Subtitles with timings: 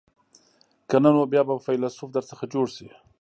[0.89, 2.87] که نه نو بیا به فیلسوف در څخه جوړ شي.